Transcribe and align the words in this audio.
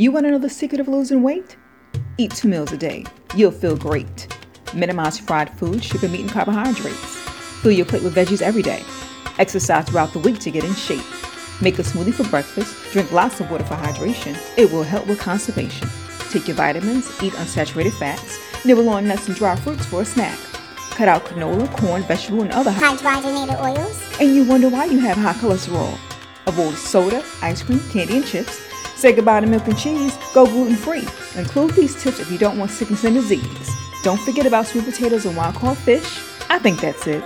You 0.00 0.12
want 0.12 0.26
to 0.26 0.30
know 0.30 0.38
the 0.38 0.48
secret 0.48 0.78
of 0.80 0.86
losing 0.86 1.24
weight? 1.24 1.56
Eat 2.18 2.30
two 2.30 2.46
meals 2.46 2.70
a 2.70 2.76
day. 2.76 3.04
You'll 3.34 3.50
feel 3.50 3.76
great. 3.76 4.32
Minimize 4.72 5.18
fried 5.18 5.50
food, 5.58 5.82
sugar, 5.82 6.08
meat, 6.08 6.20
and 6.20 6.30
carbohydrates. 6.30 7.16
Fill 7.62 7.72
your 7.72 7.84
plate 7.84 8.04
with 8.04 8.14
veggies 8.14 8.40
every 8.40 8.62
day. 8.62 8.84
Exercise 9.40 9.88
throughout 9.88 10.12
the 10.12 10.20
week 10.20 10.38
to 10.38 10.52
get 10.52 10.62
in 10.62 10.72
shape. 10.72 11.02
Make 11.60 11.80
a 11.80 11.82
smoothie 11.82 12.14
for 12.14 12.22
breakfast. 12.28 12.76
Drink 12.92 13.10
lots 13.10 13.40
of 13.40 13.50
water 13.50 13.64
for 13.64 13.74
hydration. 13.74 14.38
It 14.56 14.70
will 14.70 14.84
help 14.84 15.08
with 15.08 15.18
constipation. 15.18 15.88
Take 16.30 16.46
your 16.46 16.56
vitamins. 16.56 17.08
Eat 17.20 17.32
unsaturated 17.32 17.98
fats. 17.98 18.38
Nibble 18.64 18.88
on 18.90 19.08
nuts 19.08 19.26
and 19.26 19.36
dry 19.36 19.56
fruits 19.56 19.84
for 19.86 20.02
a 20.02 20.04
snack. 20.04 20.38
Cut 20.90 21.08
out 21.08 21.24
canola, 21.24 21.68
corn, 21.76 22.04
vegetable, 22.04 22.42
and 22.42 22.52
other 22.52 22.70
high 22.70 22.94
hydrogenated 22.94 23.60
oils. 23.60 24.00
And 24.20 24.32
you 24.32 24.44
wonder 24.44 24.68
why 24.68 24.84
you 24.84 25.00
have 25.00 25.16
high 25.16 25.32
cholesterol. 25.32 25.98
Avoid 26.46 26.76
soda, 26.76 27.24
ice 27.42 27.64
cream, 27.64 27.80
candy, 27.90 28.18
and 28.18 28.24
chips. 28.24 28.62
Say 28.98 29.12
goodbye 29.12 29.38
to 29.38 29.46
milk 29.46 29.64
and 29.68 29.78
cheese. 29.78 30.18
Go 30.34 30.44
gluten 30.44 30.74
free. 30.74 31.06
Include 31.36 31.74
these 31.74 31.94
tips 32.02 32.18
if 32.18 32.32
you 32.32 32.36
don't 32.36 32.58
want 32.58 32.72
sickness 32.72 33.04
and 33.04 33.14
disease. 33.14 33.70
Don't 34.02 34.20
forget 34.22 34.44
about 34.44 34.66
sweet 34.66 34.86
potatoes 34.86 35.24
and 35.24 35.36
wild 35.36 35.54
caught 35.54 35.76
fish. 35.76 36.20
I 36.50 36.58
think 36.58 36.80
that's 36.80 37.06
it. 37.06 37.22